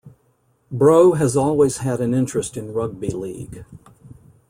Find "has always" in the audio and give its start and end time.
1.13-1.77